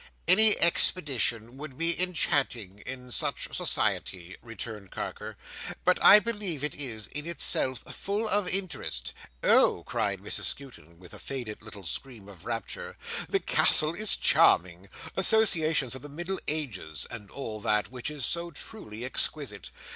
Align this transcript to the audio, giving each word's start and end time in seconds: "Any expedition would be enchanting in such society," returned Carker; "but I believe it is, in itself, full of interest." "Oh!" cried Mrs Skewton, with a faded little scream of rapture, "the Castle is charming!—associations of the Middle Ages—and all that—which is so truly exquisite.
"Any 0.27 0.57
expedition 0.57 1.57
would 1.57 1.77
be 1.77 2.01
enchanting 2.01 2.79
in 2.87 3.11
such 3.11 3.55
society," 3.55 4.35
returned 4.41 4.89
Carker; 4.89 5.37
"but 5.85 6.03
I 6.03 6.17
believe 6.19 6.63
it 6.63 6.73
is, 6.73 7.05
in 7.09 7.27
itself, 7.27 7.83
full 7.95 8.27
of 8.27 8.47
interest." 8.47 9.13
"Oh!" 9.43 9.83
cried 9.83 10.19
Mrs 10.19 10.45
Skewton, 10.45 10.97
with 10.97 11.13
a 11.13 11.19
faded 11.19 11.61
little 11.61 11.83
scream 11.83 12.27
of 12.27 12.45
rapture, 12.45 12.97
"the 13.29 13.39
Castle 13.39 13.93
is 13.93 14.15
charming!—associations 14.17 15.93
of 15.93 16.01
the 16.01 16.09
Middle 16.09 16.39
Ages—and 16.47 17.29
all 17.29 17.59
that—which 17.61 18.09
is 18.09 18.25
so 18.25 18.49
truly 18.49 19.05
exquisite. 19.05 19.69